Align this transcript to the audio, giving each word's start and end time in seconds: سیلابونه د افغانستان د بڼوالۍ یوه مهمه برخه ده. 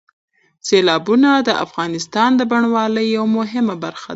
سیلابونه 0.67 1.29
د 1.47 1.49
افغانستان 1.65 2.29
د 2.35 2.41
بڼوالۍ 2.51 3.07
یوه 3.17 3.29
مهمه 3.37 3.75
برخه 3.83 4.05
ده. 4.07 4.09